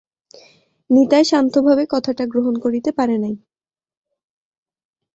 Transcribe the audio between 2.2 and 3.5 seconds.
গ্রহণ করিতে পারে নাই।